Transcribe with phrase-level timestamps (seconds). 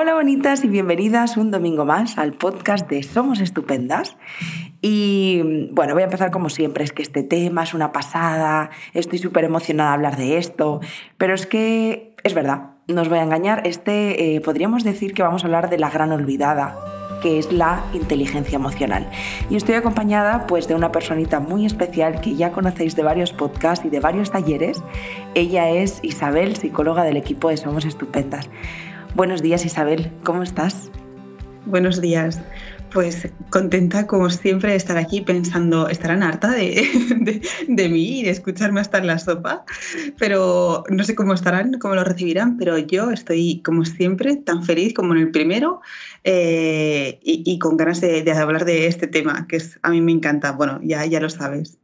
[0.00, 4.16] Hola bonitas y bienvenidas un domingo más al podcast de Somos Estupendas.
[4.80, 9.18] Y bueno, voy a empezar como siempre, es que este tema es una pasada, estoy
[9.18, 10.78] súper emocionada de hablar de esto,
[11.16, 15.24] pero es que es verdad, no os voy a engañar, este eh, podríamos decir que
[15.24, 16.78] vamos a hablar de la gran olvidada,
[17.20, 19.10] que es la inteligencia emocional.
[19.50, 23.84] Y estoy acompañada pues de una personita muy especial que ya conocéis de varios podcasts
[23.84, 24.80] y de varios talleres.
[25.34, 28.48] Ella es Isabel, psicóloga del equipo de Somos Estupendas.
[29.14, 30.90] Buenos días Isabel, ¿cómo estás?
[31.64, 32.40] Buenos días.
[32.92, 38.30] Pues contenta como siempre de estar aquí pensando, estarán harta de, de, mí y de
[38.30, 39.64] escucharme hasta en la sopa,
[40.18, 44.94] pero no sé cómo estarán, cómo lo recibirán, pero yo estoy como siempre tan feliz
[44.94, 45.80] como en el primero
[46.24, 50.12] eh, y, con ganas de, de, hablar de este tema, que es, a mí me
[50.12, 51.78] encanta, bueno, ya, ya lo sabes.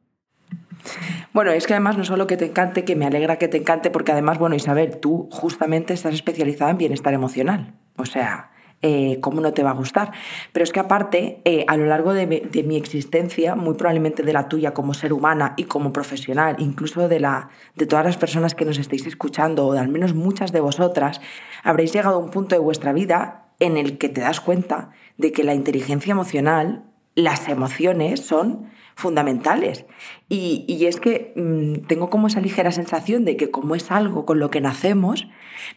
[1.33, 3.91] Bueno, es que además no solo que te encante, que me alegra que te encante,
[3.91, 7.75] porque además, bueno, Isabel, tú justamente estás especializada en bienestar emocional.
[7.97, 8.51] O sea,
[8.87, 10.13] eh, ¿cómo no te va a gustar?
[10.53, 14.47] Pero es que aparte, eh, a lo largo de mi, existencia, muy probablemente de la
[14.47, 18.67] tuya como ser humana y como profesional, incluso de, la, de todas las personas que
[18.67, 21.23] nos estéis escuchando, o de al menos muchas de vosotras,
[21.63, 25.33] habréis llegado a un punto de vuestra vida en el que te das cuenta de
[25.33, 29.85] que la inteligencia emocional, las emociones son fundamentales.
[30.29, 34.39] Y, es que mm, tengo como esa ligera sensación de que como es algo con
[34.39, 35.27] lo que nacemos,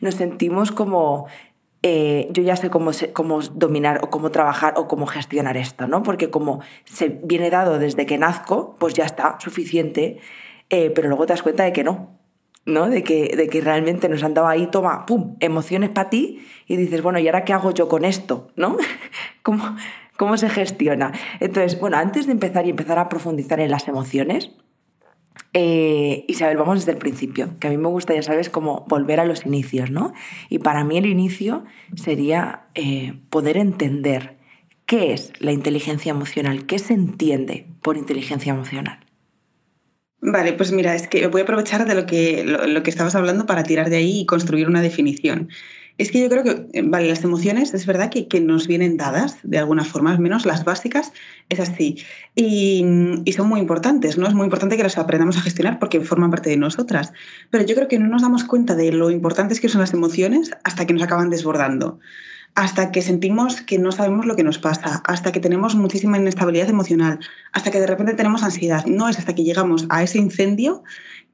[0.01, 1.27] nos sentimos como
[1.83, 6.03] eh, yo ya sé cómo, cómo, dominar o cómo trabajar o cómo gestionar esto, ¿no?
[6.03, 10.17] Porque como se viene dado desde que nazco, pues ya está, suficiente,
[10.69, 12.17] eh, pero luego te das cuenta de que no,
[12.65, 12.89] ¿no?
[12.89, 16.75] De que, de que realmente nos han dado ahí, toma, pum, emociones para ti y
[16.75, 18.49] dices, bueno, ¿y ahora qué hago yo con esto?
[18.55, 18.75] ¿No?
[19.43, 19.77] ¿Cómo,
[20.17, 21.11] ¿Cómo se gestiona?
[21.39, 24.51] Entonces, bueno, antes de empezar y empezar a profundizar en las emociones,
[25.53, 29.19] eh, Isabel, vamos desde el principio, que a mí me gusta, ya sabes, como volver
[29.19, 30.13] a los inicios, ¿no?
[30.49, 34.37] Y para mí el inicio sería eh, poder entender
[34.85, 38.99] qué es la inteligencia emocional, qué se entiende por inteligencia emocional.
[40.19, 43.45] Vale, pues mira, es que voy a aprovechar de lo que, lo que estabas hablando
[43.45, 45.49] para tirar de ahí y construir una definición.
[45.97, 48.97] Es que yo creo que, eh, vale, las emociones es verdad que, que, nos vienen
[48.97, 51.11] dadas de alguna forma, al menos las básicas,
[51.49, 51.97] es así.
[52.35, 52.85] Y,
[53.25, 54.27] y, son muy importantes, ¿no?
[54.27, 57.13] Es muy importante que las aprendamos a gestionar porque forman parte de nosotras.
[57.49, 60.51] Pero yo creo que no nos damos cuenta de lo importantes que son las emociones
[60.63, 61.99] hasta que nos acaban desbordando
[62.57, 66.67] hasta que sentimos que no sabemos lo que nos pasa, hasta que tenemos muchísima inestabilidad
[66.67, 67.19] emocional,
[67.53, 68.83] hasta que de repente tenemos ansiedad.
[68.87, 70.83] No es hasta que llegamos a ese incendio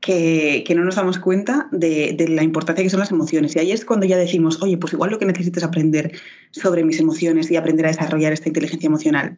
[0.03, 3.55] que, no nos damos cuenta de, la importancia que son las emociones.
[3.55, 6.11] Y ahí es cuando ya decimos, oye, pues igual lo que necesito es aprender
[6.51, 9.37] sobre mis emociones y aprender a desarrollar esta inteligencia emocional.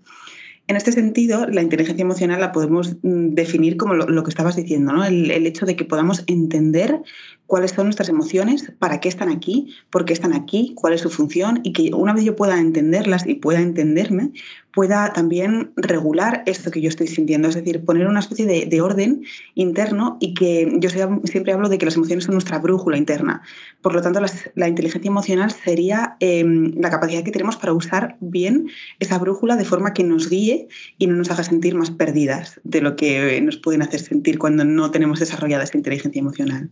[0.67, 4.91] En este sentido, la inteligencia emocional la podemos mm, definir como lo, que estabas diciendo,
[4.91, 5.05] ¿no?
[5.05, 6.99] El, hecho de que podamos entender
[7.47, 11.09] cuáles son nuestras emociones, para qué están aquí, por qué están aquí, cuál es su
[11.09, 14.31] función y que una vez yo pueda entenderlas y pueda entenderme,
[14.73, 19.23] pueda también regular esto que yo estoy sintiendo, es decir, poner una especie de, orden
[19.55, 20.89] interno y que yo
[21.23, 23.41] siempre hablo de que las emociones son nuestra brújula interna.
[23.81, 24.19] Por lo tanto,
[24.55, 28.67] la inteligencia emocional sería em, la capacidad que tenemos para usar bien
[28.99, 30.67] esa brújula de forma que nos guíe
[30.97, 34.65] y no nos haga sentir más perdidas de lo que nos pueden hacer sentir cuando
[34.65, 36.69] no tenemos desarrollada esa inteligencia emocional.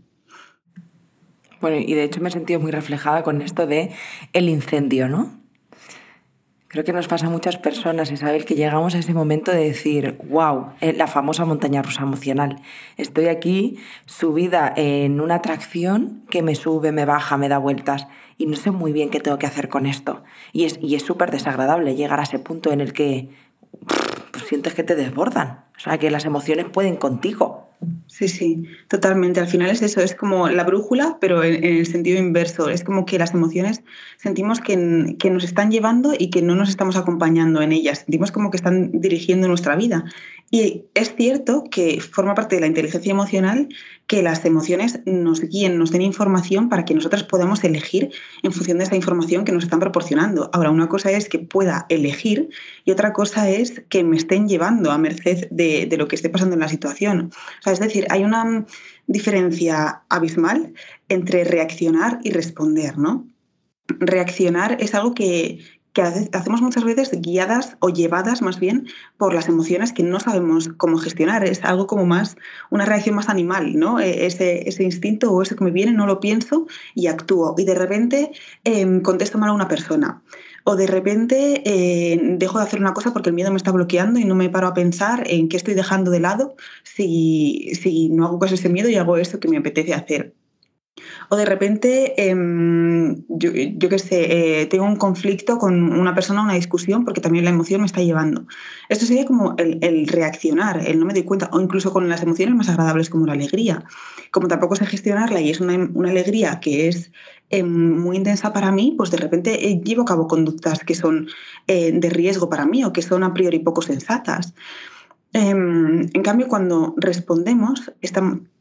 [1.63, 3.89] Bueno, y de hecho me he sentido muy reflejada con esto de
[4.33, 5.39] el incendio, ¿no?
[6.67, 10.17] Creo que nos pasa a muchas personas, Isabel, que llegamos a ese momento de decir,
[10.27, 12.61] wow, eh, la famosa montaña rusa emocional.
[12.97, 18.07] Estoy aquí subida en una atracción que me sube, me baja, me da vueltas
[18.37, 20.21] y no sé muy bien qué tengo que hacer con esto.
[20.51, 23.29] Y es súper desagradable llegar a ese punto en el que
[24.61, 25.63] que te desbordan.
[25.75, 27.69] O sea, que las emociones pueden contigo.
[28.07, 29.39] Sí, sí, totalmente.
[29.39, 32.69] Al final es eso, es como la brújula, pero en, el sentido inverso.
[32.69, 33.81] Es como que las emociones
[34.17, 37.99] sentimos que, que, nos están llevando y que no nos estamos acompañando en ellas.
[37.99, 40.05] Sentimos como que están dirigiendo nuestra vida.
[40.51, 43.69] Y es cierto que forma parte de la inteligencia emocional
[44.07, 48.77] que las emociones nos guíen, nos den información para que nosotras podamos elegir en función
[48.77, 50.49] de esa información que nos están proporcionando.
[50.53, 52.49] Ahora, una cosa es que pueda elegir
[52.83, 56.29] y otra cosa es que me estén llevando a merced de, de lo que esté
[56.29, 57.31] pasando en la situación.
[57.59, 58.65] O sea, es decir, hay una
[59.07, 60.73] diferencia abismal
[61.09, 63.27] entre reaccionar y responder, ¿no?
[63.87, 65.59] Reaccionar es algo que,
[66.01, 68.87] hacemos muchas veces guiadas o llevadas más bien
[69.17, 71.45] por las emociones que no sabemos cómo gestionar.
[71.45, 72.35] Es algo como más,
[72.69, 73.99] una reacción más animal, ¿no?
[73.99, 77.55] E, ese, ese instinto o eso que me viene, no lo pienso y actúo.
[77.57, 78.31] Y de repente
[78.63, 80.23] eh, contesto mal a una persona
[80.63, 84.19] o de repente eh, dejo de hacer una cosa porque el miedo me está bloqueando
[84.19, 88.25] y no me paro a pensar en qué estoy dejando de lado si, si no
[88.25, 90.33] hago caso ese miedo y hago eso que me apetece hacer.
[91.29, 96.43] O de repente, em, yo, yo qué sé, eh, tengo un conflicto con una persona,
[96.43, 98.45] una discusión, porque también la emoción me está llevando.
[98.89, 102.55] Esto sería como el, reaccionar, el no me doy cuenta, o incluso con las emociones
[102.55, 103.83] más agradables como la alegría.
[104.31, 105.73] Como tampoco sé gestionarla y es una,
[106.09, 107.11] alegría que es
[107.49, 111.27] em, muy intensa para mí, pues de repente eh, llevo a cabo conductas que son
[111.67, 114.53] eh, de riesgo para mí o que son a priori poco sensatas.
[115.33, 117.91] Em, en cambio, cuando respondemos,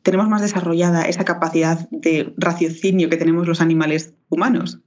[0.02, 4.80] tenemos más desarrollada esa capacidad de raciocinio que tenemos los animales humanos.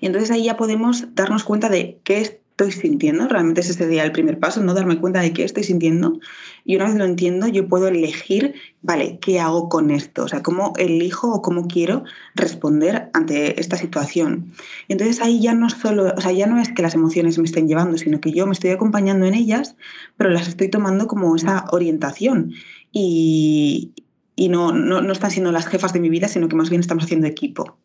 [0.00, 3.28] Y entonces ahí ya podemos darnos cuenta de qué es estoy sintiendo.
[3.28, 6.18] Realmente ese sería el primer paso, no darme cuenta de qué estoy sintiendo.
[6.64, 10.24] Y una vez lo entiendo, yo puedo elegir, vale, ¿qué hago con esto?
[10.24, 12.02] O sea, cómo elijo o cómo quiero
[12.34, 14.52] responder ante esta situación.
[14.88, 17.68] entonces ahí ya no solo, o sea, ya no es que las emociones me estén
[17.68, 19.76] llevando, sino que yo me estoy acompañando en ellas,
[20.16, 22.52] pero las estoy tomando como esa orientación.
[22.90, 23.92] Y,
[24.34, 26.80] y no, no, no están siendo las jefas de mi vida, sino que más bien
[26.80, 27.78] estamos haciendo equipo.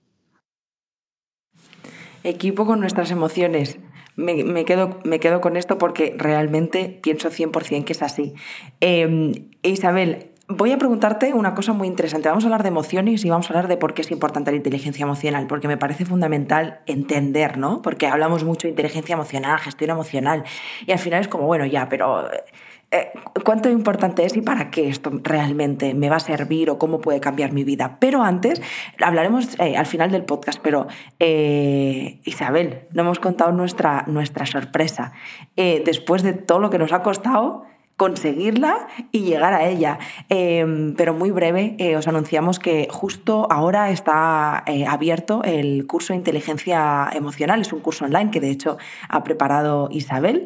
[2.23, 3.77] Equipo con nuestras emociones
[4.15, 8.33] me, quedo, me quedo con esto porque realmente pienso 100% que es así.
[8.79, 12.29] Em, Isabel, voy a preguntarte una cosa muy interesante.
[12.29, 14.57] Vamos a hablar de emociones y vamos a hablar de por qué es importante la
[14.57, 17.81] inteligencia emocional, porque me parece fundamental entender, ¿no?
[17.81, 20.43] Porque hablamos mucho de inteligencia emocional, gestión emocional,
[20.85, 22.29] y al final es como, bueno, ya, pero
[22.93, 23.11] eh,
[23.43, 27.19] cuánto importante es y para qué esto realmente me va a servir o cómo puede
[27.19, 27.97] cambiar mi vida.
[27.99, 28.61] Pero antes,
[29.03, 30.85] hablaremos eh, al final del podcast, pero
[31.19, 35.13] eh, Isabel, no hemos contado nuestra, nuestra sorpresa.
[35.55, 37.63] después de todo lo que nos ha costado,
[37.97, 39.97] conseguirla y llegar a ella.
[40.29, 47.09] Em, pero muy breve, os anunciamos que justo ahora está abierto el curso de inteligencia
[47.13, 47.61] emocional.
[47.61, 48.77] Es un curso online que de hecho
[49.09, 50.45] ha preparado Isabel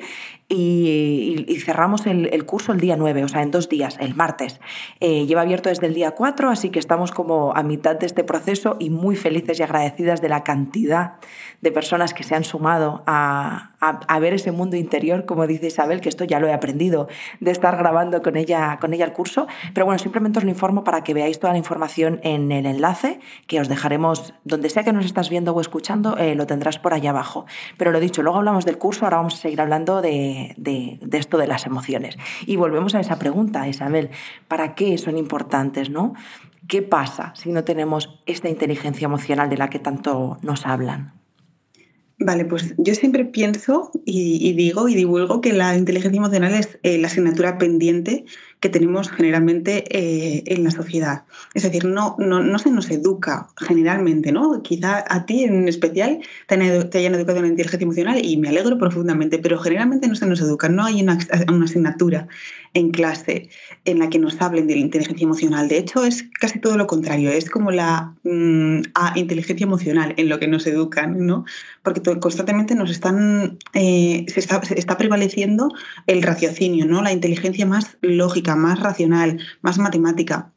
[0.49, 4.61] y, cerramos el, curso el día 9, o sea, en dos días, el martes.
[4.99, 8.23] Eh, lleva abierto desde el día 4, así que estamos como a mitad de este
[8.23, 11.15] proceso y muy felices y agradecidas de la cantidad
[11.61, 16.01] de personas que se han sumado a, a, ver ese mundo interior, como dice Isabel,
[16.01, 17.07] que esto ya lo he aprendido
[17.39, 19.47] de estar grabando con ella, con ella el curso.
[19.73, 23.19] Pero bueno, simplemente os lo informo para que veáis toda la información en el enlace
[23.47, 26.93] que os dejaremos, donde sea que nos estás viendo o escuchando, eh, lo tendrás por
[26.93, 27.45] allá abajo.
[27.77, 31.37] Pero lo dicho, luego hablamos del curso, ahora vamos a seguir hablando de de, esto
[31.37, 32.17] de las emociones.
[32.45, 34.09] Y volvemos a esa pregunta, Isabel,
[34.47, 35.89] ¿para qué son importantes?
[35.89, 36.13] ¿no?
[36.67, 41.13] ¿Qué pasa si no tenemos esta inteligencia emocional de la que tanto nos hablan?
[42.19, 46.97] Vale, pues yo siempre pienso y, digo y divulgo que la inteligencia emocional es eh,
[46.97, 48.25] la asignatura pendiente
[48.59, 51.23] que tenemos generalmente eh, en la sociedad.
[51.53, 54.63] Es decir, no, no, se nos educa generalmente, ¿no?
[54.63, 58.77] Quizá a ti en especial te, hayan educado en la inteligencia emocional y me alegro
[58.77, 61.17] profundamente, pero generalmente no se nos educa, no hay una
[61.63, 62.27] asignatura
[62.77, 63.49] en clase
[63.85, 65.67] en la que nos hablen de la inteligencia emocional.
[65.67, 68.81] De hecho, es casi todo lo contrario, es como la mm,
[69.15, 71.45] inteligencia emocional en lo que nos educan, ¿no?
[71.83, 75.69] Porque constantemente nos están, eh, se, está, está, prevaleciendo
[76.05, 77.01] el raciocinio, ¿no?
[77.01, 80.51] La inteligencia más lógica más racional, más matemática.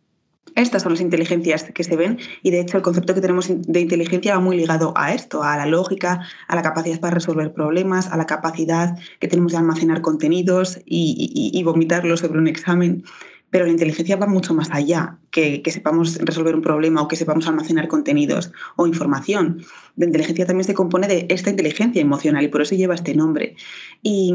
[0.55, 3.81] Estas son las inteligencias que se ven y de hecho el concepto que tenemos de
[3.81, 8.09] inteligencia va muy ligado a esto, a la lógica, a la capacidad para resolver problemas,
[8.09, 13.05] a la capacidad que tenemos de almacenar contenidos y, vomitarlos sobre un examen.
[13.51, 17.17] Pero la inteligencia va mucho más allá que, que sepamos resolver un problema o que
[17.17, 19.63] sepamos almacenar contenidos o información.
[19.97, 23.57] La inteligencia también se compone de esta inteligencia emocional y por eso lleva este nombre.
[24.03, 24.33] Y,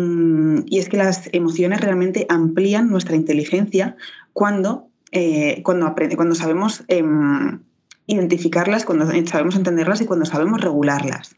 [0.72, 3.96] es que las emociones realmente amplían nuestra inteligencia
[4.34, 7.60] cuando, eh, cuando, cuando sabemos em,
[8.08, 11.36] identificarlas, cuando sabemos entenderlas y cuando sabemos regularlas.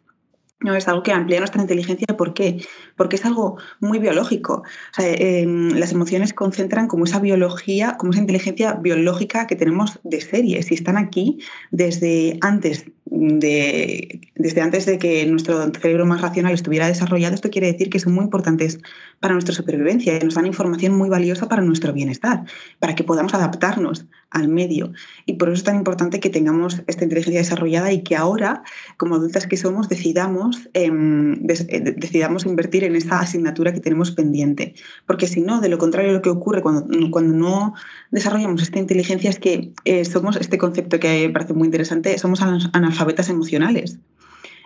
[0.59, 2.07] No, es algo que amplía nuestra inteligencia.
[2.17, 2.65] ¿Por qué?
[2.95, 4.63] Porque es algo muy biológico.
[4.97, 10.71] Em, las emociones concentran como esa biología, como esa inteligencia biológica que tenemos de series
[10.71, 11.37] y están aquí
[11.69, 12.85] desde antes
[13.19, 17.35] de, desde antes de que nuestro cerebro más racional estuviera desarrollado.
[17.35, 18.79] Esto quiere decir que son muy importantes
[19.19, 22.43] para nuestra supervivencia y nos dan información muy valiosa para nuestro bienestar,
[22.79, 24.91] para que podamos adaptarnos al medio.
[25.25, 28.63] Y por eso es tan importante que tengamos esta inteligencia desarrollada y que ahora,
[28.97, 34.75] como adultas que somos, decidamos, em, eh, decidamos invertir en esa asignatura que tenemos pendiente.
[35.05, 37.73] Porque si no, de lo contrario, lo que ocurre cuando, cuando no
[38.11, 42.41] desarrollamos esta inteligencia es que eh, somos, este concepto que me parece muy interesante, somos
[42.41, 43.99] analfabetas emocionales.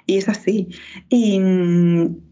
[0.07, 0.67] Y es así.
[1.09, 1.39] Y,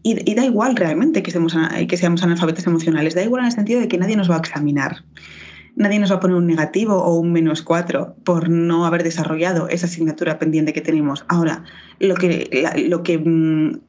[0.02, 1.54] y, da igual realmente que seamos,
[1.88, 4.38] que seamos analfabetas emocionales, da igual en el sentido de que nadie nos va a
[4.40, 5.04] examinar
[5.80, 9.68] nadie nos va a poner un negativo o un menos cuatro por no haber desarrollado
[9.68, 11.24] esa asignatura pendiente que tenemos.
[11.26, 11.64] Ahora,
[11.98, 13.80] lo que, la, lo que, mm,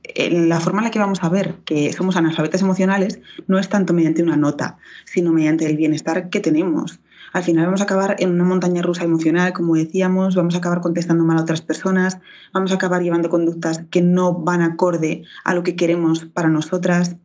[0.47, 3.93] la forma en la que vamos a ver que somos analfabetas emocionales no es tanto
[3.93, 7.01] mediante una nota, sino mediante el bienestar que tenemos.
[7.33, 10.79] al final vamos a acabar en una montaña rusa emocional, como decíamos, vamos a acabar
[10.79, 12.19] contestando mal a otras personas,
[12.53, 17.17] vamos a acabar llevando conductas que no van acorde a lo que queremos para nosotras.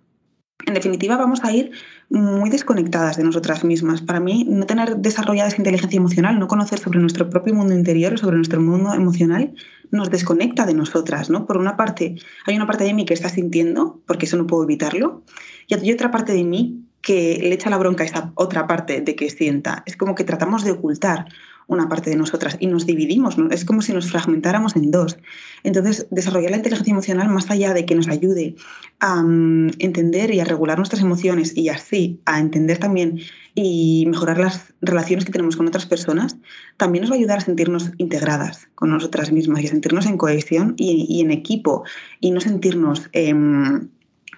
[0.64, 1.70] En definitiva, vamos a ir
[2.08, 4.00] muy desconectadas de nosotras mismas.
[4.00, 8.14] Para mí, no tener desarrollada esa inteligencia emocional, no conocer sobre nuestro propio mundo interior
[8.14, 9.54] o sobre nuestro mundo emocional,
[9.90, 11.28] nos desconecta de nosotras.
[11.28, 11.46] ¿no?
[11.46, 14.64] Por una parte, hay una parte de mí que está sintiendo, porque eso no puedo
[14.64, 15.22] evitarlo,
[15.66, 19.00] y hay otra parte de mí que le echa la bronca a esa otra parte
[19.00, 19.84] de que sienta.
[19.86, 21.26] Es como que tratamos de ocultar
[21.68, 25.18] una parte de nosotras y nos dividimos, es como si nos fragmentáramos en dos.
[25.64, 28.54] Entonces, desarrollar la inteligencia emocional, más allá de que nos ayude
[29.00, 33.20] a mm, entender y a regular nuestras emociones y así a entender también
[33.54, 36.36] y mejorar las relaciones que tenemos con otras personas,
[36.76, 40.18] también nos va a ayudar a sentirnos integradas con nosotras mismas y a sentirnos en
[40.18, 41.84] cohesión y, en equipo
[42.20, 43.88] y no sentirnos em,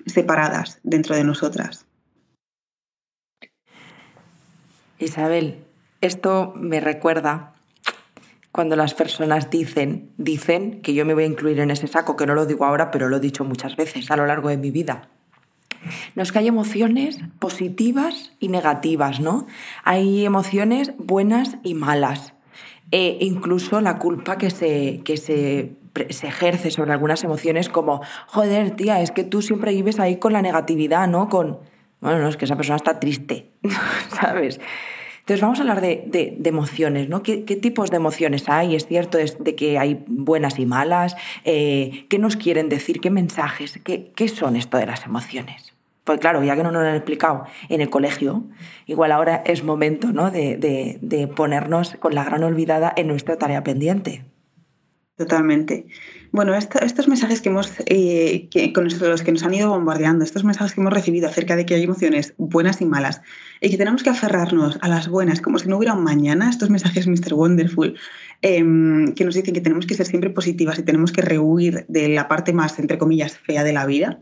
[0.06, 1.84] separadas dentro de nosotras.
[4.98, 5.67] Isabel,
[6.00, 7.54] esto me recuerda
[8.52, 12.26] cuando las personas dicen, dicen que yo me voy a incluir en ese saco, que
[12.26, 14.70] no lo digo ahora, pero lo he dicho muchas veces a lo largo de mi
[14.70, 15.08] vida.
[16.14, 19.46] No es que hay emociones positivas y negativas, ¿no?
[19.84, 22.34] Hay emociones buenas y malas.
[22.90, 25.76] E incluso la culpa que se, que se,
[26.10, 30.32] se, ejerce sobre algunas emociones como, joder, tía, es que tú siempre vives ahí con
[30.32, 31.28] la negatividad, ¿no?
[31.28, 31.58] Con,
[32.00, 33.52] bueno, no, es que esa persona está triste,
[34.20, 34.58] ¿sabes?
[35.28, 37.22] Entonces vamos a hablar de, emociones, ¿no?
[37.22, 38.74] ¿Qué, tipos de emociones hay?
[38.74, 41.16] Es cierto de que hay buenas y malas.
[41.44, 42.98] Eh, ¿Qué nos quieren decir?
[43.02, 43.78] ¿Qué mensajes?
[43.84, 45.74] ¿Qué, ¿Qué, son esto de las emociones?
[46.04, 48.44] Pues claro, ya que no nos lo han explicado en el colegio,
[48.86, 50.30] igual ahora es momento ¿no?
[50.30, 54.24] de ponernos con la gran olvidada en nuestra tarea pendiente.
[55.18, 55.84] Totalmente.
[56.30, 60.74] Bueno, estos mensajes que hemos, eh, con los que nos han ido bombardeando, estos mensajes
[60.74, 63.20] que hemos recibido acerca de que hay emociones buenas y malas,
[63.60, 66.70] y que tenemos que aferrarnos a las buenas como si no hubiera un mañana, estos
[66.70, 67.34] mensajes Mr.
[67.34, 67.98] Wonderful,
[68.42, 72.10] em, que nos dicen que tenemos que ser siempre positivas y tenemos que rehuir de
[72.10, 74.20] la parte más, entre comillas, fea de la vida,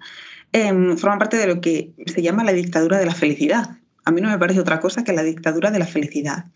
[0.53, 3.81] em, forman parte de lo que se llama la dictadura de la felicidad.
[4.07, 6.47] A mí no me parece otra cosa que la dictadura de la felicidad.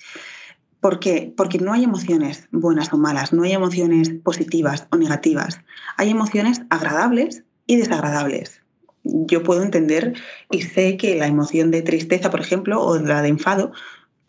[0.81, 1.33] ¿Por qué?
[1.37, 5.61] Porque no hay emociones buenas o malas, no hay emociones positivas o negativas.
[5.99, 8.63] Hay emociones agradables y desagradables.
[9.05, 10.15] Yo puedo entender
[10.51, 13.73] y sé que la emoción de tristeza, por ejemplo, o la de enfado,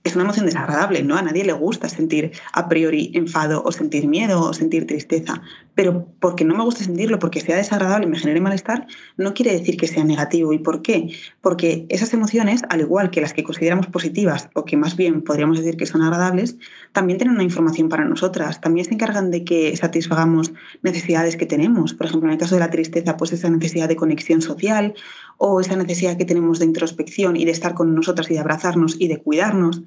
[0.04, 1.16] es una emoción desagradable, ¿no?
[1.16, 5.42] A nadie le gusta sentir a priori enfado o sentir miedo o sentir tristeza,
[5.76, 9.52] pero porque no me gusta sentirlo, porque sea desagradable y me genere malestar, no quiere
[9.52, 10.54] decir que sea negativo.
[10.54, 11.16] ¿Y por qué?
[11.42, 15.58] Porque esas emociones, al igual que las que consideramos positivas o que más bien podríamos
[15.60, 16.58] decir que son agradables,
[16.94, 21.94] también tienen una información para nosotras, también se encargan de que satisfagamos necesidades que tenemos.
[21.94, 24.96] Por ejemplo, en el caso de la tristeza, pues esa necesidad de conexión social
[25.38, 28.96] o esa necesidad que tenemos de introspección y de estar con nosotras y de abrazarnos
[29.00, 29.82] y de cuidarnos.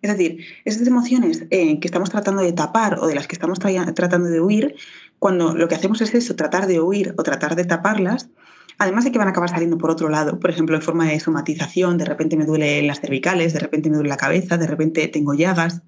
[0.00, 3.58] Es decir, esas emociones eh, que estamos tratando de tapar o de las que estamos
[3.58, 4.76] tratando de huir,
[5.18, 8.28] cuando lo que hacemos es eso, tratar de huir o tratar de taparlas,
[8.78, 11.18] además de que van a acabar saliendo por otro lado, por ejemplo, en forma de
[11.18, 15.08] somatización, de repente me duele las cervicales, de repente me duele la cabeza, de repente
[15.08, 15.82] tengo llagas,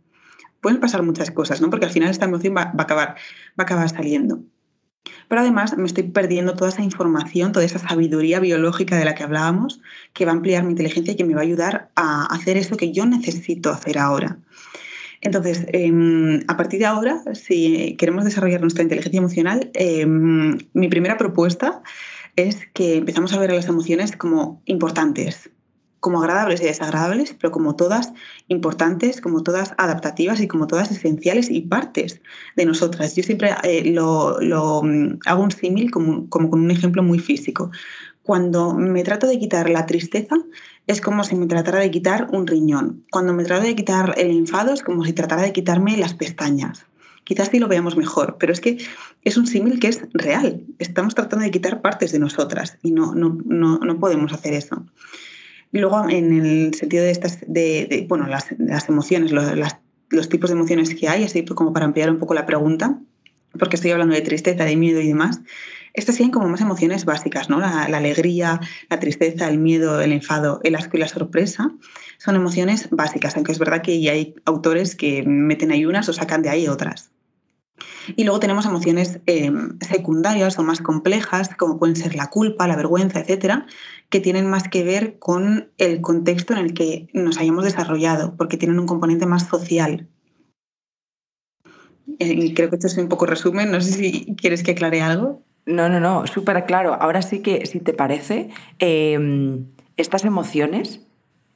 [0.60, 1.70] pueden pasar muchas cosas, ¿no?
[1.70, 3.14] Porque al final esta emoción va, va, a, acabar, va
[3.58, 4.40] a acabar saliendo.
[5.28, 9.22] Pero además me estoy perdiendo toda esa información, toda esa sabiduría biológica de la que
[9.22, 9.80] hablábamos,
[10.12, 12.76] que va a ampliar mi inteligencia y que me va a ayudar a hacer eso
[12.76, 14.38] que yo necesito hacer ahora.
[15.20, 21.18] Entonces, em, a partir de ahora, si queremos desarrollar nuestra inteligencia emocional, em, mi primera
[21.18, 21.82] propuesta
[22.36, 25.50] es que empezamos a ver las emociones como importantes,
[26.00, 28.12] como agradables y desagradables, pero como todas
[28.48, 32.20] importantes, como todas adaptativas y como todas esenciales y partes
[32.56, 33.14] de nosotras.
[33.14, 34.38] Yo siempre eh, lo,
[34.82, 37.70] mm, hago un símil como, como con un ejemplo muy físico.
[38.22, 40.36] Cuando me trato de quitar la tristeza,
[40.86, 43.04] es como si me tratara de quitar un riñón.
[43.10, 46.86] Cuando me trato de quitar el enfado, es como si tratara de quitarme las pestañas.
[47.24, 48.78] Quizás sí lo veamos mejor, pero es que
[49.22, 50.62] es un símil que es real.
[50.78, 54.84] Estamos tratando de quitar partes de nosotras y no, no, no, no podemos hacer eso.
[55.72, 59.44] Luego, en el sentido de estas, de, bueno, las, las emociones, los,
[60.10, 62.98] los, tipos de emociones que hay, así como para ampliar un poco la pregunta,
[63.58, 65.40] porque estoy hablando de tristeza, de miedo y demás,
[65.92, 67.58] estas siguen como más emociones básicas, ¿no?
[67.58, 71.72] La, la, alegría, la tristeza, el miedo, el enfado, el asco y la sorpresa
[72.18, 76.42] son emociones básicas, aunque es verdad que hay autores que meten ahí unas o sacan
[76.42, 77.10] de ahí otras.
[78.16, 82.76] Y luego tenemos emociones em, secundarias o más complejas, como pueden ser la culpa, la
[82.76, 83.66] vergüenza, etcétera,
[84.08, 88.56] que tienen más que ver con el contexto en el que nos hayamos desarrollado, porque
[88.56, 90.08] tienen un componente más social.
[92.18, 95.42] Eh, creo que esto es un poco resumen, no sé si quieres que aclare algo.
[95.66, 96.94] No, no, no, súper claro.
[96.94, 101.06] Ahora sí que, si te parece, em, estas emociones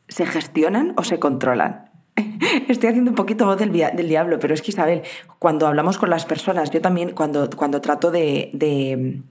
[0.09, 1.91] se gestionan o se controlan.
[2.69, 5.03] Estoy haciendo un poquito voz del, diablo, pero es que Isabel,
[5.39, 9.23] cuando hablamos con las personas, yo también cuando, cuando trato de, de,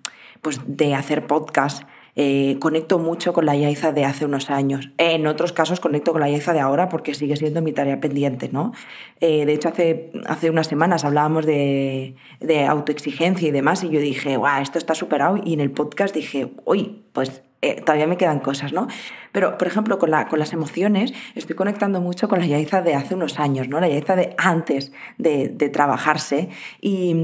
[0.42, 1.84] pues, de hacer podcast,
[2.16, 4.92] eh, conecto mucho con la Yaiza de hace unos años.
[4.98, 8.50] En otros casos conecto con la Yaiza de ahora porque sigue siendo mi tarea pendiente,
[8.52, 8.72] ¿no?
[9.20, 14.00] Eh, de hecho, hace, hace unas semanas hablábamos de, de autoexigencia y demás y yo
[14.00, 18.18] dije, guau, esto está superado y en el podcast dije, uy, pues eh, todavía me
[18.18, 18.88] quedan cosas, ¿no?
[19.32, 22.94] Pero, por ejemplo, con, la, con las emociones estoy conectando mucho con la Yaiza de
[22.94, 23.80] hace unos años, ¿no?
[23.80, 26.50] La Yaiza de antes de, de trabajarse
[26.82, 27.16] y...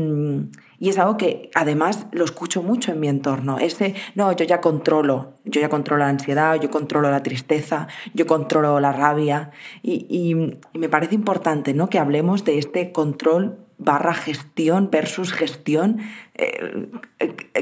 [0.82, 3.60] Y es algo que además lo escucho mucho en mi entorno.
[3.60, 8.26] Ese, no, yo ya controlo, yo ya controlo la ansiedad, yo controlo la tristeza, yo
[8.26, 9.52] controlo la rabia.
[9.82, 10.36] Y, y,
[10.78, 11.90] me parece importante ¿no?
[11.90, 16.00] que hablemos de este control barra gestión versus gestión.
[16.36, 16.88] Eh,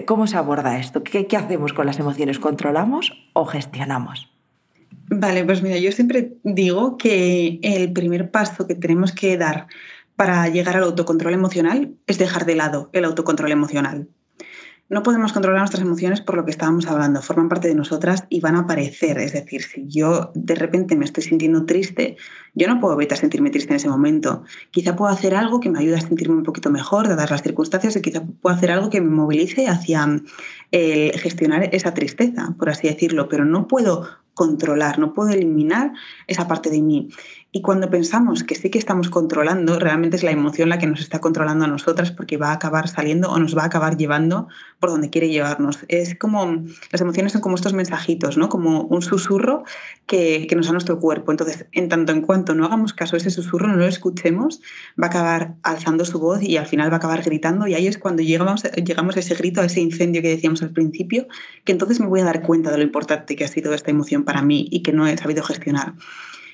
[0.05, 1.03] ¿Cómo se aborda esto?
[1.03, 2.39] ¿Qué, ¿Qué hacemos con las emociones?
[2.39, 4.29] ¿Controlamos o gestionamos?
[5.09, 9.67] Vale, pues mira, yo siempre digo que el primer paso que tenemos que dar
[10.17, 14.09] para llegar al autocontrol emocional es dejar de lado el autocontrol emocional.
[14.89, 18.39] No podemos controlar nuestras emociones por lo que estábamos hablando, forman parte de nosotras y
[18.39, 19.17] van a aparecer.
[19.17, 22.15] Es decir, si yo de repente me estoy sintiendo triste,
[22.53, 24.43] yo no puedo evitar sentirme triste en ese momento.
[24.71, 27.97] Quizá puedo hacer algo que me ayude a sentirme un poquito mejor, dadas las circunstancias,
[27.97, 30.21] y quizá puedo hacer algo que me movilice hacia
[30.71, 35.91] el gestionar esa tristeza, por así decirlo, pero no puedo controlar, no puedo eliminar
[36.27, 37.09] esa parte de mí.
[37.49, 40.99] Y cuando pensamos que sí que estamos controlando, realmente es la emoción la que nos
[40.99, 44.49] está controlando a nosotras porque va a acabar saliendo o nos va a acabar llevando
[44.79, 45.79] por donde quiere llevarnos.
[45.87, 48.49] Es como, las emociones son como estos mensajitos, ¿no?
[48.49, 49.63] Como un susurro
[50.05, 51.31] que, nos da nuestro cuerpo.
[51.31, 54.61] Entonces, en tanto en cuanto no hagamos caso a ese susurro, no lo escuchemos,
[55.01, 57.87] va a acabar alzando su voz y al final va a acabar gritando y ahí
[57.87, 61.27] es cuando llegamos, llegamos a ese grito, a ese incendio que decíamos al principio,
[61.63, 64.25] que entonces me voy a dar cuenta de lo importante que ha sido esta emoción
[64.25, 65.93] para mí y que no he sabido gestionar.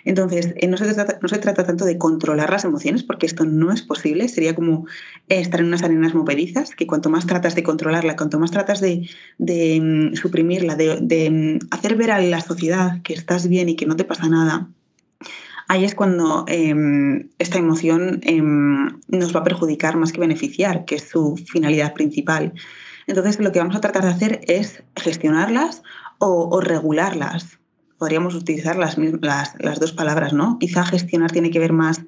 [0.06, 3.46] Entonces, eh, no se, trata, no se trata tanto de controlar las emociones, porque esto
[3.46, 4.86] no es posible, sería como
[5.30, 9.08] estar en unas arenas movedizas, que cuanto más tratas de controlarla, cuanto más tratas de,
[9.40, 13.96] mm, suprimirla, de, mm, hacer ver a la sociedad que estás bien y que no
[13.96, 14.70] te pasa nada,
[15.70, 20.96] ahí es cuando em, esta emoción em, nos va a perjudicar más que beneficiar, que
[20.96, 22.54] es su finalidad principal.
[23.08, 25.84] Entonces, lo que vamos a tratar de hacer es gestionarlas
[26.20, 27.60] o regularlas
[28.04, 30.60] podríamos utilizar las, las, dos palabras, ¿no?
[30.60, 32.02] Quizá gestionar tiene que ver más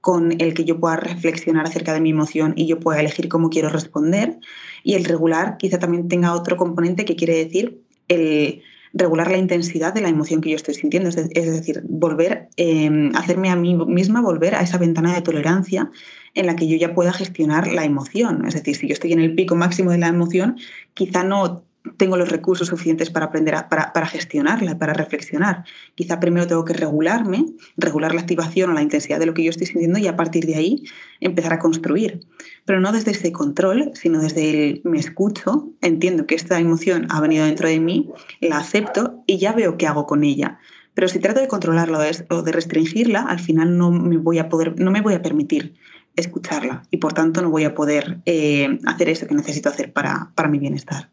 [0.00, 3.50] con el que yo pueda reflexionar acerca de mi emoción y yo pueda elegir cómo
[3.50, 4.38] quiero responder.
[4.84, 9.92] Y el regular quizá también tenga otro componente que quiere decir el regular la intensidad
[9.92, 11.08] de la emoción que yo estoy sintiendo.
[11.08, 15.90] Es, decir, volver, eh, hacerme a mí misma volver a esa ventana de tolerancia
[16.34, 18.46] en la que yo ya pueda gestionar la emoción.
[18.46, 20.58] Es decir, si yo estoy en el pico máximo de la emoción,
[20.94, 21.64] quizá no
[21.96, 25.64] tengo los recursos suficientes para aprender a, para, para, gestionarla, para reflexionar.
[25.94, 29.50] Quizá primero tengo que regularme, regular la activación o la intensidad de lo que yo
[29.50, 30.84] estoy sintiendo y a partir de ahí
[31.20, 32.20] empezar a construir.
[32.64, 37.20] Pero no desde ese control, sino desde el me escucho, entiendo que esta emoción ha
[37.20, 40.58] venido dentro de mí, la acepto y ya veo qué hago con ella.
[40.94, 44.78] Pero si trato de controlarla o de restringirla, al final no me voy a poder,
[44.78, 45.76] no me voy a permitir
[46.16, 50.32] escucharla y por tanto no voy a poder eh, hacer eso que necesito hacer para,
[50.34, 51.10] para mi bienestar.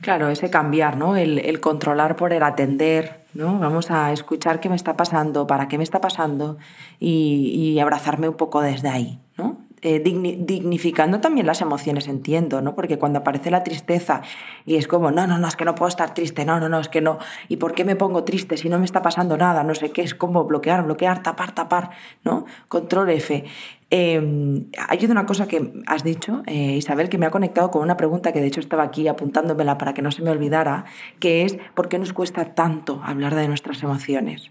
[0.00, 1.16] Claro, ese cambiar, ¿no?
[1.16, 3.58] El, controlar por el atender, ¿no?
[3.58, 6.56] Vamos a escuchar qué me está pasando, para qué me está pasando
[7.00, 9.58] y, abrazarme un poco desde ahí, ¿no?
[9.80, 12.74] Eh, dignificando también las emociones, entiendo, ¿no?
[12.74, 14.22] Porque cuando aparece la tristeza
[14.66, 16.80] y es como, no, no, no, es que no puedo estar triste, no, no, no,
[16.80, 19.62] es que no, ¿y por qué me pongo triste si no me está pasando nada?
[19.62, 21.90] No sé qué, es como bloquear, bloquear, tapar, tapar,
[22.24, 22.44] ¿no?
[22.68, 23.44] Control F.
[23.90, 27.96] Eh, hay una cosa que has dicho, eh, Isabel, que me ha conectado con una
[27.96, 30.84] pregunta que de hecho estaba aquí apuntándomela para que no se me olvidara,
[31.20, 34.50] que es ¿por qué nos cuesta tanto hablar de nuestras emociones?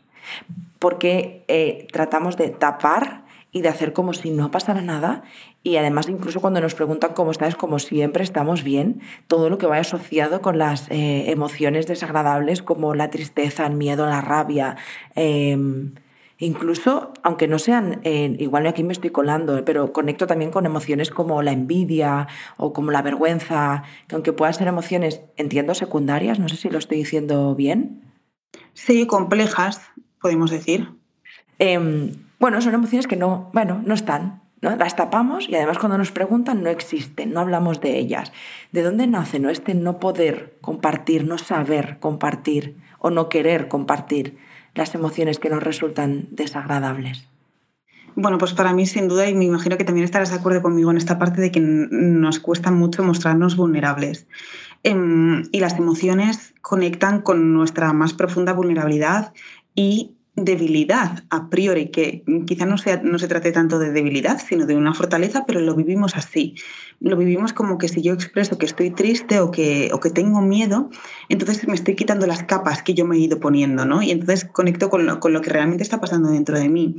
[0.80, 5.24] Porque eh, tratamos de tapar y de hacer como si no pasara nada.
[5.64, 9.66] Y además, incluso cuando nos preguntan cómo estás, como siempre estamos bien, todo lo que
[9.66, 14.78] vaya asociado con las eh, emociones desagradables como la tristeza, el miedo, la rabia.
[16.40, 21.10] Incluso, aunque no sean, eh, igual aquí me estoy colando, pero conecto también con emociones
[21.10, 26.48] como la envidia o como la vergüenza, que aunque puedan ser emociones, entiendo, secundarias, no
[26.48, 28.04] sé si lo estoy diciendo bien.
[28.74, 29.82] Sí, complejas,
[30.22, 30.92] podemos decir.
[31.58, 34.76] Em, bueno, son emociones que no, bueno, no están, ¿no?
[34.76, 38.32] Las tapamos y además cuando nos preguntan no existen, no hablamos de ellas.
[38.72, 39.50] ¿De dónde nace ¿no?
[39.50, 44.38] este no poder compartir, no saber compartir o no querer compartir
[44.78, 47.28] las emociones que nos resultan desagradables?
[48.16, 50.90] Bueno, pues para mí sin duda, y me imagino que también estarás de acuerdo conmigo
[50.90, 54.28] en esta parte de que nos cuesta mucho mostrarnos vulnerables.
[54.84, 59.34] Em, y las emociones conectan con nuestra más profunda vulnerabilidad
[59.76, 64.68] y debilidad a priori, que quizá no, sea, no se trate tanto de debilidad, sino
[64.68, 66.54] de una fortaleza, pero lo vivimos así.
[67.00, 70.42] Lo vivimos como que si yo expreso que estoy triste o que, o que tengo
[70.42, 70.90] miedo,
[71.28, 74.04] entonces me estoy quitando las capas que yo me he ido poniendo, ¿no?
[74.04, 76.96] Y entonces conecto con lo, con lo que realmente está pasando dentro de mí.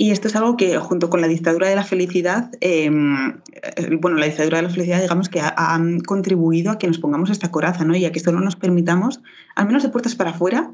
[0.00, 4.16] Y esto es algo que, junto con la dictadura de la felicidad, em, eh, bueno,
[4.16, 7.84] la dictadura de la felicidad, digamos que ha, contribuido a que nos pongamos esta coraza,
[7.84, 7.96] ¿no?
[7.96, 9.20] Y a que solo nos permitamos,
[9.56, 10.70] al menos de puertas para afuera,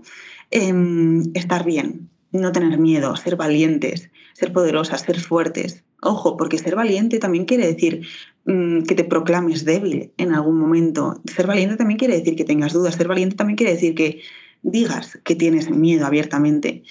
[0.50, 5.84] em, estar bien, no tener miedo, ser valientes, ser poderosas, ser fuertes.
[6.02, 8.06] Ojo, porque ser valiente también quiere decir
[8.44, 11.20] mm, que te proclames débil en algún momento.
[11.34, 12.96] Ser valiente también quiere decir que tengas dudas.
[12.96, 14.20] Ser valiente también quiere decir que
[14.62, 16.82] digas que tienes miedo abiertamente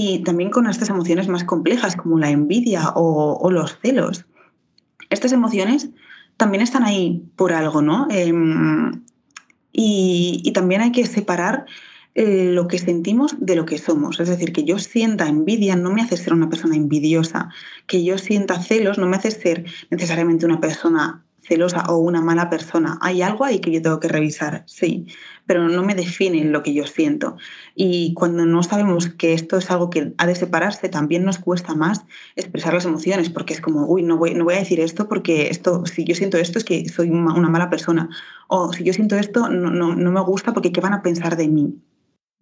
[0.00, 4.26] y también con estas emociones más complejas como la envidia o, los celos.
[5.10, 5.88] Estas emociones
[6.36, 8.06] también están ahí por algo, ¿no?
[8.10, 9.02] Em,
[9.72, 11.66] y, también hay que separar
[12.24, 14.18] lo que sentimos de lo que somos.
[14.18, 17.50] Es decir, que yo sienta envidia no me hace ser una persona envidiosa.
[17.86, 22.50] Que yo sienta celos no me hace ser necesariamente una persona celosa o una mala
[22.50, 22.98] persona.
[23.00, 25.06] Hay algo ahí que yo tengo que revisar, sí,
[25.46, 27.36] pero no me define lo que yo siento.
[27.74, 31.74] Y cuando no sabemos que esto es algo que ha de separarse, también nos cuesta
[31.74, 32.04] más
[32.36, 36.04] expresar las emociones, porque es como, uy, no voy, a decir esto porque esto, si
[36.04, 38.10] yo siento esto es que soy una mala persona.
[38.48, 41.36] O si yo siento esto, no, no, no me gusta porque ¿qué van a pensar
[41.36, 41.80] de mí?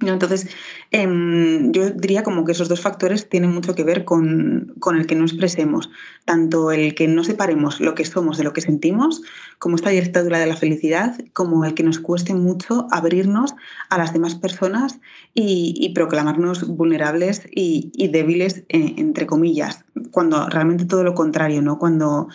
[0.00, 0.46] Entonces,
[0.90, 5.14] em, yo diría como que esos dos factores tienen mucho que ver con, el que
[5.14, 5.88] no expresemos,
[6.26, 9.22] tanto el que no separemos lo que somos de lo que sentimos,
[9.58, 13.54] como esta dictadura de la felicidad, como el que nos cueste mucho abrirnos
[13.88, 15.00] a las demás personas
[15.32, 21.78] y, proclamarnos vulnerables y, débiles, eh, entre comillas, cuando realmente todo lo contrario, ¿no?
[21.78, 22.28] Cuando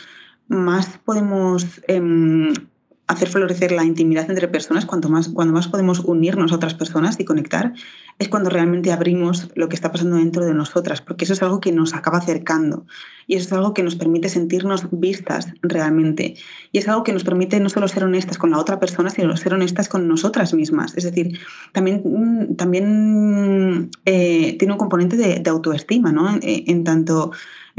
[0.48, 2.54] más podemos em,
[3.12, 7.20] hacer florecer la intimidad entre personas, cuanto más, cuando más podemos unirnos a otras personas
[7.20, 7.74] y conectar,
[8.20, 11.60] es cuando realmente abrimos lo que está pasando dentro de nosotras, porque eso es algo
[11.60, 12.86] que nos acaba acercando
[13.28, 16.36] y eso es algo que nos permite sentirnos vistas realmente.
[16.72, 19.36] Y es algo que nos permite no solo ser honestas con la otra persona, sino
[19.38, 20.96] ser honestas con nosotras mismas.
[20.96, 21.40] Es decir,
[21.74, 26.40] también, también eh, tiene un componente de, autoestima, ¿no?
[26.42, 27.32] en tanto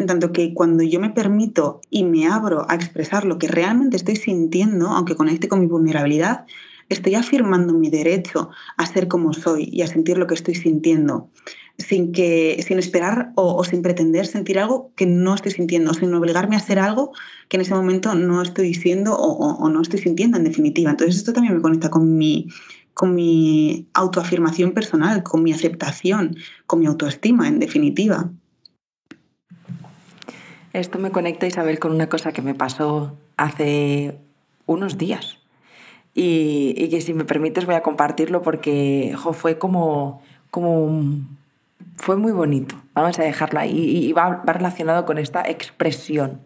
[0.02, 3.96] en tanto que cuando yo me permito y me abro a expresar lo que realmente
[3.96, 6.44] estoy sintiendo, aunque conecte con mi vulnerabilidad,
[6.88, 11.30] estoy afirmando mi derecho a ser como soy y a sentir lo que estoy sintiendo,
[11.78, 16.56] sin, que, sin esperar o, sin pretender sentir algo que no estoy sintiendo, sin obligarme
[16.56, 17.12] a hacer algo
[17.48, 20.90] que en ese momento no estoy diciendo o, no estoy sintiendo en definitiva.
[20.90, 22.48] Entonces esto también me conecta con mi,
[22.94, 26.36] con mi autoafirmación personal, con mi aceptación,
[26.66, 28.30] con mi autoestima en definitiva.
[30.72, 34.18] Esto me conecta, Isabel, con una cosa que me pasó hace
[34.66, 35.38] unos días.
[36.14, 41.20] Y, que si me permites voy a compartirlo porque fue como, como
[41.96, 42.76] fue muy bonito.
[42.94, 44.06] Vamos a dejarlo ahí.
[44.06, 46.40] Y, va, va relacionado con esta expresión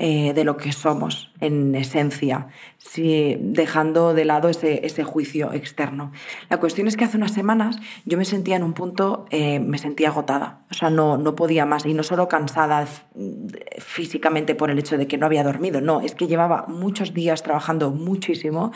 [0.00, 6.12] eh, de lo que somos en esencia, si, dejando de lado ese, ese, juicio externo.
[6.48, 9.76] La cuestión es que hace unas semanas yo me sentía en un punto, eh, me
[9.76, 12.86] sentía agotada, o sea, no, no podía más y no solo cansada
[13.78, 17.42] físicamente por el hecho de que no había dormido, no, es que llevaba muchos días
[17.42, 18.70] trabajando muchísimo,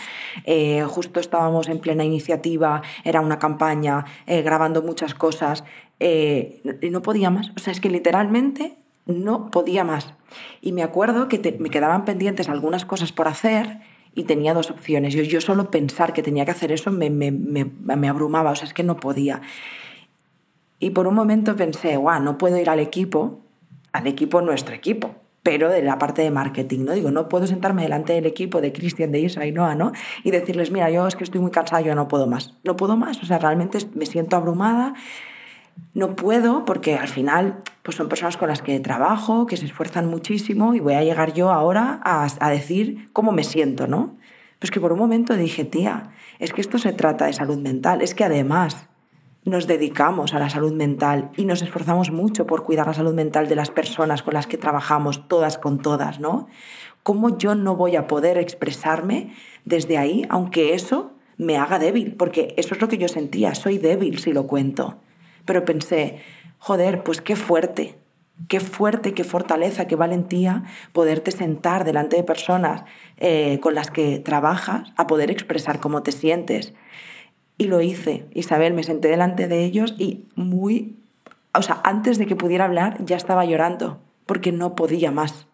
[0.45, 5.63] eh, justo estábamos en plena iniciativa, era una campaña, grabando muchas cosas.
[6.01, 10.15] y no podía más, o sea, es que literalmente no podía más.
[10.61, 13.81] Y me acuerdo que me quedaban pendientes algunas cosas por hacer
[14.15, 15.15] y tenía dos opciones.
[15.15, 18.75] Yo, yo solo pensar que tenía que hacer eso me, me, abrumaba, o sea, es
[18.75, 19.41] que no podía.
[20.79, 23.41] Y por un momento pensé, guau, no puedo ir al equipo,
[23.93, 26.93] al equipo nuestro equipo, pero de la parte de marketing, ¿no?
[26.93, 29.93] Digo, no puedo sentarme delante del equipo de Cristian, de Isa y Noah, ¿no?
[30.25, 32.55] Y decirles, mira, yo es que estoy muy cansada, yo no puedo más.
[32.65, 34.95] No puedo más, o sea, realmente me siento abrumada,
[35.95, 40.07] no puedo porque al final pues son personas con las que trabajo, que se esfuerzan
[40.07, 44.17] muchísimo y voy a llegar yo ahora a, decir cómo me siento, ¿no?
[44.59, 48.01] Pues que por un momento dije, tía, es que esto se trata de salud mental,
[48.01, 48.89] es que además
[49.45, 53.49] nos dedicamos a la salud mental y nos esforzamos mucho por cuidar la salud mental
[53.49, 56.47] de las personas con las que trabajamos, todas con todas, ¿no?
[57.03, 62.15] ¿Cómo yo no voy a poder expresarme desde ahí, aunque eso me haga débil?
[62.15, 65.01] Porque eso es lo que yo sentía, soy débil si lo cuento.
[65.45, 66.19] Pero pensé,
[66.59, 67.97] joder, pues qué fuerte,
[68.49, 72.85] qué fuerte, qué fortaleza, qué valentía poderte sentar delante de personas
[73.19, 76.75] eh, con las que trabajas a poder expresar cómo te sientes.
[77.59, 80.97] Y lo hice, Isabel, me senté delante de ellos y muy,
[81.55, 85.47] o sea, antes de que pudiera hablar ya estaba llorando porque no podía más.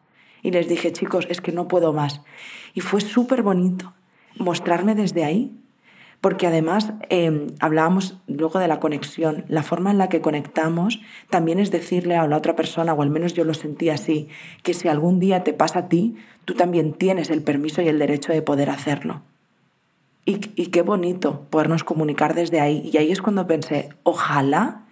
[0.42, 2.20] Y les dije, chicos, es que no puedo más.
[2.74, 3.94] Y fue súper bonito
[4.38, 5.58] mostrarme desde ahí
[6.20, 9.44] porque además em, hablábamos luego de la conexión.
[9.48, 11.00] La forma en la que conectamos
[11.30, 14.28] también es decirle a la otra persona, o al menos yo lo sentí así,
[14.62, 17.98] que si algún día te pasa a ti, tú también tienes el permiso y el
[17.98, 19.22] derecho de poder hacerlo.
[20.24, 22.90] Y, y qué bonito podernos comunicar desde ahí.
[22.92, 24.82] Y ahí es cuando pensé, ojalá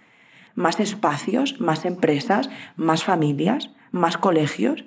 [0.55, 4.83] más espacios, más empresas, más familias, más colegios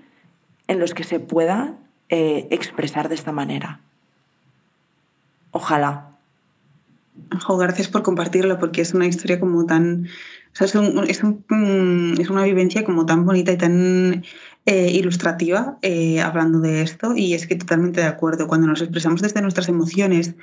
[0.67, 1.75] en los que se pueda
[2.09, 3.81] eh, expresar de esta manera.
[5.53, 6.10] Ojalá.
[7.59, 10.09] Gracias por compartirlo, porque es una historia como tan.
[10.59, 14.25] es, mm, es, una vivencia como tan bonita y tan
[14.67, 17.15] eh, ilustrativa eh, hablando de esto.
[17.17, 18.47] Y es que totalmente de acuerdo.
[18.47, 20.35] Cuando nos expresamos desde nuestras emociones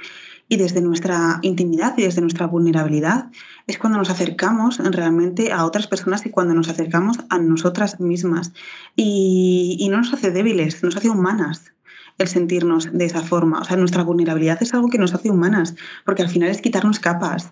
[0.49, 3.31] y desde nuestra intimidad y desde nuestra vulnerabilidad,
[3.67, 8.53] es cuando nos acercamos realmente a otras personas y cuando nos acercamos a nosotras mismas.
[8.95, 11.73] Y no nos hace débiles, nos hace humanas
[12.17, 13.59] el sentirnos de esa forma.
[13.59, 15.75] O sea, nuestra vulnerabilidad es algo que nos hace humanas,
[16.05, 17.51] porque al final es quitarnos capas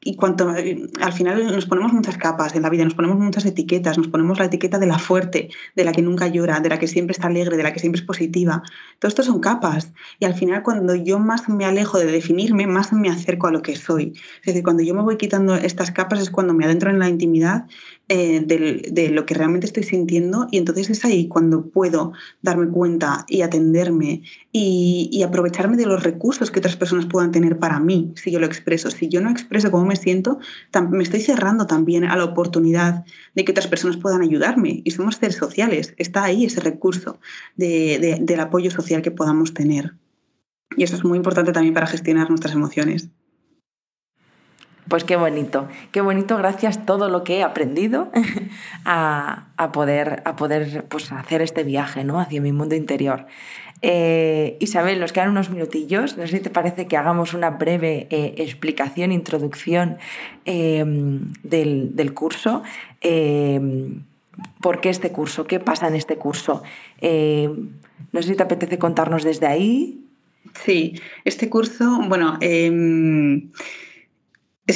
[0.00, 3.98] y cuanto al final nos ponemos muchas capas en la vida, nos ponemos muchas etiquetas,
[3.98, 6.86] nos ponemos la etiqueta de la fuerte, de la que nunca llora, de la que
[6.86, 8.62] siempre está alegre, de la que siempre es positiva.
[9.00, 12.92] Todo esto son capas y al final cuando yo más me alejo de definirme, más
[12.92, 14.12] me acerco a lo que soy.
[14.40, 17.08] Es decir, cuando yo me voy quitando estas capas es cuando me adentro en la
[17.08, 17.66] intimidad
[18.10, 23.26] eh, de, lo que realmente estoy sintiendo y entonces es ahí cuando puedo darme cuenta
[23.28, 28.30] y atenderme y, aprovecharme de los recursos que otras personas puedan tener para mí si
[28.30, 28.90] yo lo expreso.
[28.90, 30.38] Si yo no expreso cómo me siento,
[30.90, 34.80] me estoy cerrando también a la oportunidad de que otras personas puedan ayudarme.
[34.84, 37.20] Y somos seres sociales, está ahí ese recurso
[37.56, 39.94] del apoyo social que podamos tener.
[40.76, 43.10] Y eso es muy importante también para gestionar nuestras emociones.
[44.88, 48.10] Pues qué bonito, qué bonito, gracias todo lo que he aprendido
[48.86, 52.20] a, poder, a poder pues, hacer este viaje ¿no?
[52.20, 53.26] hacia mi mundo interior.
[53.80, 56.16] Eh, Isabel, nos quedan unos minutillos.
[56.16, 59.98] No sé si te parece que hagamos una breve eh, explicación, introducción
[60.44, 62.62] em, del, curso.
[63.00, 64.02] Em,
[64.60, 65.46] ¿Por qué este curso?
[65.46, 66.62] ¿Qué pasa en este curso?
[67.00, 67.70] Em,
[68.12, 70.04] no sé si te apetece contarnos desde ahí.
[70.64, 72.38] Sí, este curso, bueno,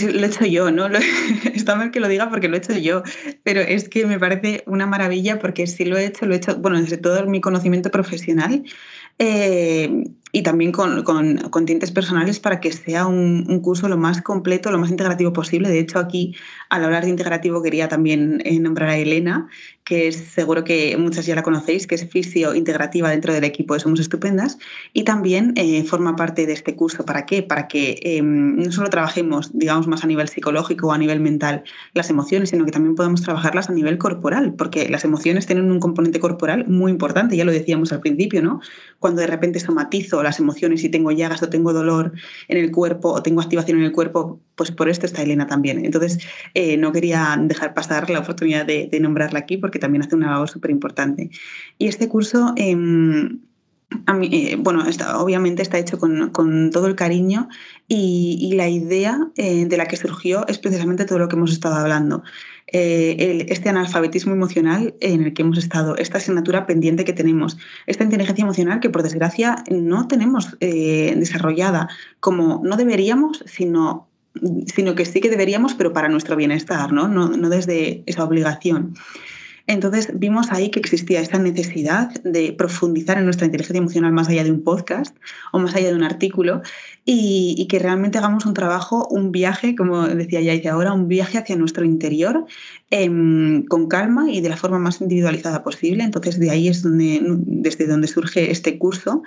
[0.01, 0.87] lo he hecho yo, ¿no?
[1.55, 3.03] Está mal que lo diga porque lo he hecho yo,
[3.43, 6.57] pero es que me parece una maravilla porque si lo he hecho, lo he hecho,
[6.59, 8.65] bueno, desde todo mi conocimiento profesional,
[9.19, 14.23] eh, y también con, con, tintes personales para que sea un, un, curso lo más
[14.23, 15.69] completo, lo más integrativo posible.
[15.69, 16.35] De hecho, aquí
[16.71, 19.49] al hablar de integrativo quería también eh, nombrar a Elena,
[19.85, 23.75] que es seguro que muchas ya la conocéis, que es fisio integrativa dentro del equipo
[23.75, 24.59] de Somos Estupendas
[24.95, 27.05] y también eh, forma parte de este curso.
[27.05, 27.43] ¿Para qué?
[27.43, 31.65] Para que em, no solo trabajemos, digamos, más a nivel psicológico o a nivel mental
[31.93, 35.79] las emociones, sino que también podamos trabajarlas a nivel corporal, porque las emociones tienen un
[35.79, 38.61] componente corporal muy importante, ya lo decíamos al principio, ¿no?
[38.99, 42.13] Cuando de repente somatizo las emociones y tengo llagas o tengo dolor
[42.49, 45.85] en el cuerpo o tengo activación en el cuerpo, pues por esto está Elena también.
[45.85, 46.19] Entonces,
[46.55, 50.49] eh, no quería dejar pasar la oportunidad de, nombrarla aquí porque también hace una labor
[50.49, 51.31] súper importante.
[51.79, 52.53] Y este curso...
[52.57, 53.41] Em,
[54.23, 57.51] eh, bueno, está, obviamente está hecho con, todo el cariño
[57.89, 61.75] y, la idea eh, de la que surgió es precisamente todo lo que hemos estado
[61.75, 62.23] hablando.
[62.69, 68.05] Eh, este analfabetismo emocional en el que hemos estado, esta asignatura pendiente que tenemos, esta
[68.05, 71.89] inteligencia emocional que por desgracia no tenemos eh, desarrollada
[72.21, 74.09] como no deberíamos, sino,
[74.67, 78.95] sino que sí que deberíamos, pero para nuestro bienestar, no, no, no desde esa obligación.
[79.67, 84.45] Entonces vimos ahí que existía esta necesidad de profundizar en nuestra inteligencia emocional más allá
[84.45, 85.17] de un podcast
[85.53, 86.63] o más allá de un artículo
[87.05, 91.57] y, que realmente hagamos un trabajo, un viaje, como decía ya ahora, un viaje hacia
[91.57, 92.45] nuestro interior
[92.91, 96.05] em, con calma y de la forma más individualizada posible.
[96.05, 99.23] Entonces de ahí es desde donde surge este curso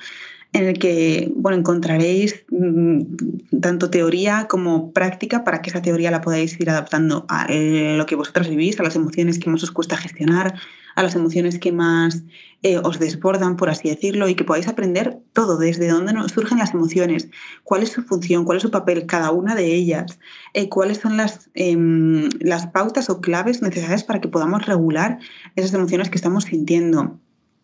[0.56, 6.22] en el que bueno, encontraréis mm, tanto teoría como práctica para que esa teoría la
[6.22, 9.98] podáis ir adaptando a lo que vosotras vivís, a las emociones que más os cuesta
[9.98, 10.56] gestionar,
[10.96, 12.24] a las emociones que más
[12.63, 16.74] eh, os desbordan, por así decirlo, y que podáis aprender todo, desde dónde surgen las
[16.74, 17.28] emociones,
[17.65, 20.20] cuál es su función, cuál es su papel, cada una de ellas,
[20.54, 25.20] eh, cuáles son las, em, las pautas o claves necesarias para que podamos regular
[25.58, 27.20] esas emociones que estamos sintiendo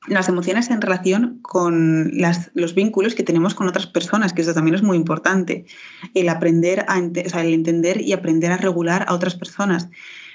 [0.07, 2.11] las emociones en relación con
[2.53, 5.65] los vínculos que tenemos con otras personas, que eso también es muy importante.
[6.15, 9.89] El aprender a el entender y aprender a regular a otras personas.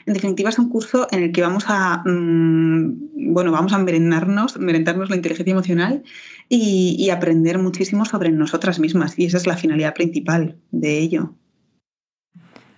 [0.06, 4.56] En definitiva, es un curso en el que vamos a, mm, bueno, vamos a merendarnos,
[4.56, 6.04] merendarnos la inteligencia emocional
[6.48, 9.18] y, y, aprender muchísimo sobre nosotras mismas.
[9.18, 11.34] Y esa es la finalidad principal de ello.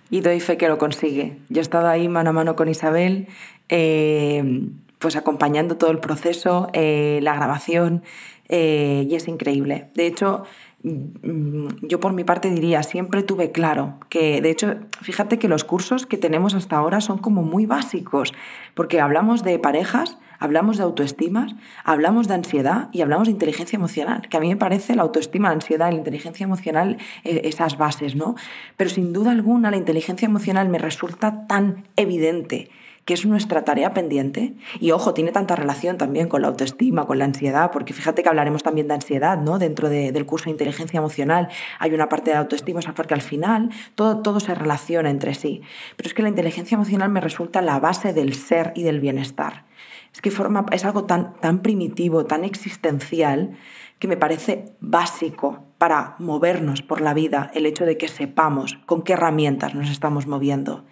[0.09, 1.37] Y doy fe que lo consigue.
[1.49, 3.27] Yo he estado ahí mano a mano con Isabel.
[3.69, 8.03] Eh, pues acompañando todo el proceso, eh, la grabación,
[8.49, 9.89] eh, y es increíble.
[9.93, 10.43] De hecho,
[10.83, 15.63] mm, yo por mi parte diría, siempre tuve claro que, de hecho, fíjate que los
[15.63, 18.33] cursos que tenemos hasta ahora son como muy básicos,
[18.73, 21.47] porque hablamos de parejas, hablamos de autoestima,
[21.83, 25.49] hablamos de ansiedad y hablamos de inteligencia emocional, que a mí me parece la autoestima,
[25.49, 28.35] la ansiedad la inteligencia emocional eh, esas bases, ¿no?
[28.75, 32.69] Pero sin duda alguna la inteligencia emocional me resulta tan evidente
[33.09, 34.53] que es nuestra tarea pendiente.
[34.79, 38.29] Y ojo, tiene tanta relación también con la autoestima, con la ansiedad, porque fíjate que
[38.29, 39.57] hablaremos también de ansiedad, ¿no?
[39.57, 43.71] Dentro del curso de inteligencia emocional hay una parte de autoestima, o porque al final
[43.95, 45.63] todo, todo se relaciona entre sí.
[45.95, 49.65] Pero es que la inteligencia emocional me resulta la base del ser y del bienestar.
[50.13, 53.57] Es que forma, es algo tan, tan primitivo, tan existencial,
[53.97, 59.01] que me parece básico para movernos por la vida el hecho de que sepamos con
[59.01, 60.85] qué herramientas nos estamos moviendo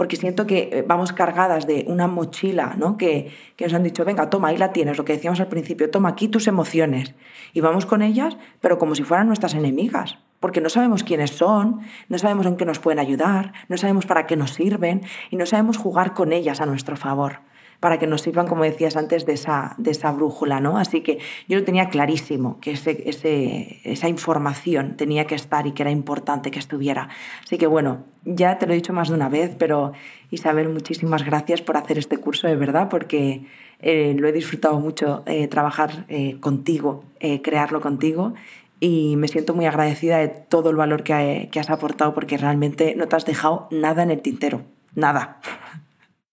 [0.00, 2.96] porque siento que eh, vamos cargadas de una mochila, ¿no?
[2.96, 5.90] Que, que nos han dicho, venga, toma, ahí la tienes, lo que decíamos al principio,
[5.90, 7.14] toma aquí tus emociones.
[7.52, 11.82] Y vamos con ellas, pero como si fueran nuestras enemigas, porque no sabemos quiénes son,
[12.08, 15.44] no sabemos en qué nos pueden ayudar, no sabemos para qué nos sirven y no
[15.44, 17.40] sabemos jugar con ellas a nuestro favor
[17.80, 20.60] para que nos sirvan, como decías antes, de esa, de esa brújula.
[20.60, 20.76] ¿no?
[20.76, 25.72] Así que yo lo tenía clarísimo, que ese, ese, esa información tenía que estar y
[25.72, 27.08] que era importante que estuviera.
[27.42, 29.92] Así que bueno, ya te lo he dicho más de una vez, pero
[30.30, 33.46] Isabel, muchísimas gracias por hacer este curso, de verdad, porque
[33.80, 37.04] eh, lo he disfrutado mucho eh, trabajar eh, contigo,
[37.42, 38.34] crearlo contigo
[38.78, 42.94] y me siento muy agradecida de todo el valor que, que, has aportado porque realmente
[42.96, 44.62] no te has dejado nada en el tintero,
[44.94, 45.38] nada.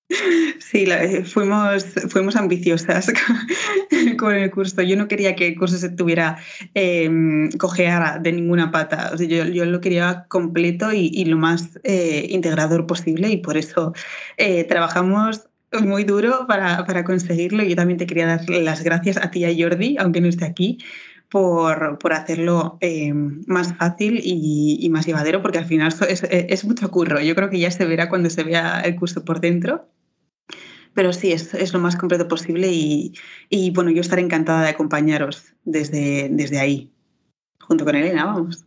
[0.10, 3.12] Sí, eh, fuimos, fuimos ambiciosas
[4.18, 4.82] con el curso.
[4.82, 6.38] Yo no quería que el curso se tuviera
[6.76, 9.16] eh, de ninguna pata.
[9.18, 13.94] yo, yo, lo quería completo y, lo más eh, integrador posible y por eso
[14.38, 15.50] eh, trabajamos
[15.82, 17.64] muy duro para, para, conseguirlo.
[17.64, 20.46] Yo también te quería dar las gracias a ti y a Jordi, aunque no esté
[20.46, 20.78] aquí,
[21.30, 22.80] por, por hacerlo
[23.46, 27.20] más fácil y, más llevadero, porque al final es, mucho curro.
[27.20, 29.90] Yo creo que ya se verá cuando se vea el curso por dentro.
[30.98, 33.14] Pero sí, es, es lo más completo posible y,
[33.50, 36.92] y, bueno, yo estaré encantada de acompañaros desde, desde ahí,
[37.60, 38.66] junto con Elena, vamos.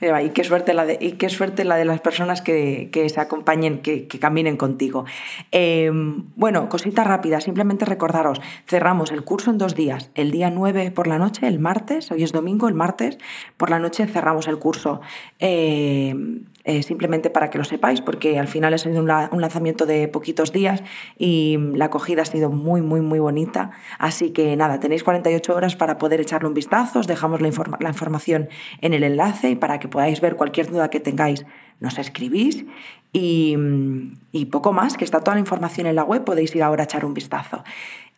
[0.00, 3.20] Y qué suerte la de, y qué suerte la de las personas que, que se
[3.20, 5.04] acompañen, que, que caminen contigo.
[5.52, 5.88] Eh,
[6.34, 10.10] bueno, cosita rápida, simplemente recordaros, cerramos el curso en dos días.
[10.16, 13.18] El día 9 por la noche, el martes, hoy es domingo, el martes,
[13.56, 15.00] por la noche cerramos el curso.
[15.38, 20.08] Eh, eh, simplemente para que lo sepáis, porque al final ha sido un, lanzamiento de
[20.08, 20.82] poquitos días
[21.16, 23.70] y la acogida ha sido muy, muy, muy bonita.
[23.98, 28.48] Así que nada, tenéis 48 horas para poder echarle un vistazo, os dejamos la, información
[28.80, 31.46] en el enlace y para que podáis ver cualquier duda que tengáis,
[31.80, 32.66] nos escribís
[33.12, 33.56] y,
[34.32, 36.84] y poco más, que está toda la información en la web, podéis ir ahora a
[36.84, 37.62] echar un vistazo.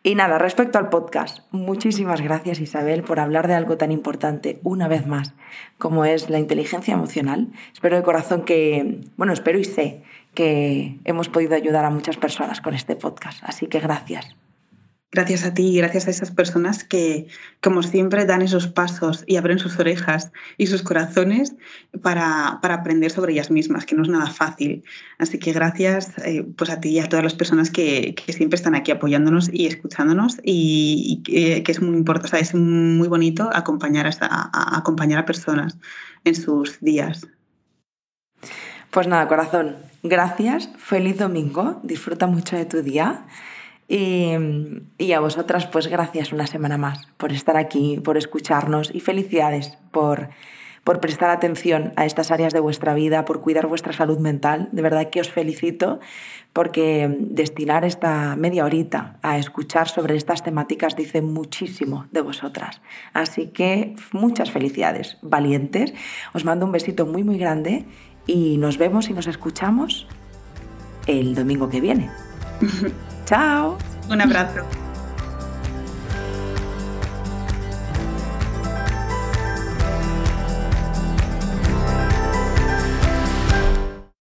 [0.03, 4.89] Y nada, respecto al podcast, muchísimas gracias Isabel por hablar de algo tan importante una
[4.89, 5.35] vez más
[5.77, 7.49] como es la inteligencia emocional.
[7.75, 12.63] Espero de corazón que, bueno, espero y sé que hemos podido ayudar a muchas personas
[12.63, 13.43] con este podcast.
[13.45, 14.37] Así que gracias.
[15.13, 17.27] Gracias a ti y gracias a esas personas que,
[17.61, 21.57] como siempre, dan esos pasos y abren sus orejas y sus corazones
[22.01, 24.85] para, para aprender sobre ellas mismas, que no es nada fácil.
[25.19, 28.55] Así que gracias eh, pues a ti y a todas las personas que, que, siempre
[28.55, 34.13] están aquí apoyándonos y escuchándonos y, que, es muy importante, es muy bonito acompañar a,
[34.21, 35.77] a, acompañar a personas
[36.23, 37.27] en sus días.
[38.93, 43.25] Pues nada, corazón, gracias, feliz domingo, disfruta mucho de tu día.
[43.93, 49.79] Y, a vosotras, pues gracias una semana más por estar aquí, por escucharnos y felicidades
[49.91, 50.29] por,
[50.85, 54.69] por prestar atención a estas áreas de vuestra vida, por cuidar vuestra salud mental.
[54.71, 55.99] De verdad que os felicito
[56.53, 62.81] porque destinar esta media horita a escuchar sobre estas temáticas dice muchísimo de vosotras.
[63.13, 65.95] Así que muchas felicidades, valientes.
[66.33, 67.87] Os mando un besito muy muy grande
[68.29, 70.07] y nos vemos y nos escuchamos
[71.09, 72.09] el domingo que viene.
[73.31, 73.79] Chao.
[74.09, 74.90] Un abrazo.